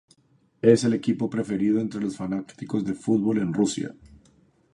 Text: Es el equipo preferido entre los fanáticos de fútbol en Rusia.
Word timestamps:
Es 0.63 0.83
el 0.83 0.93
equipo 0.93 1.29
preferido 1.29 1.79
entre 1.79 2.01
los 2.01 2.17
fanáticos 2.17 2.83
de 2.83 2.95
fútbol 2.95 3.37
en 3.37 3.53
Rusia. 3.53 3.93